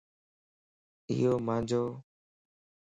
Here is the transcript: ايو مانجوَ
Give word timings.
ايو 1.09 1.33
مانجوَ 1.45 1.83